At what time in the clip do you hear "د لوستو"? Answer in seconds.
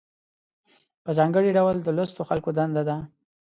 1.81-2.21